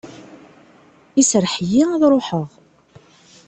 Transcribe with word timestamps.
Iserreḥ-iyi 1.21 1.83
ad 1.93 2.03
ruḥeɣ. 2.11 2.49